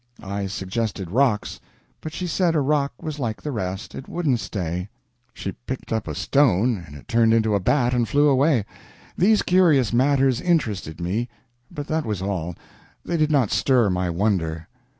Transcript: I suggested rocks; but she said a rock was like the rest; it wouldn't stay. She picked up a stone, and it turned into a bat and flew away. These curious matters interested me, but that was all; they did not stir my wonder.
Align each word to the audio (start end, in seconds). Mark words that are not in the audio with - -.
I 0.23 0.47
suggested 0.47 1.11
rocks; 1.11 1.59
but 2.01 2.11
she 2.11 2.25
said 2.25 2.55
a 2.55 2.59
rock 2.59 2.91
was 3.03 3.19
like 3.19 3.39
the 3.39 3.51
rest; 3.51 3.93
it 3.93 4.09
wouldn't 4.09 4.39
stay. 4.39 4.89
She 5.31 5.51
picked 5.51 5.93
up 5.93 6.07
a 6.07 6.15
stone, 6.15 6.83
and 6.87 6.95
it 6.95 7.07
turned 7.07 7.35
into 7.35 7.53
a 7.53 7.59
bat 7.59 7.93
and 7.93 8.09
flew 8.09 8.27
away. 8.27 8.65
These 9.15 9.43
curious 9.43 9.93
matters 9.93 10.41
interested 10.41 10.99
me, 10.99 11.29
but 11.69 11.85
that 11.85 12.03
was 12.07 12.19
all; 12.19 12.55
they 13.05 13.15
did 13.15 13.29
not 13.29 13.51
stir 13.51 13.91
my 13.91 14.09
wonder. 14.09 14.67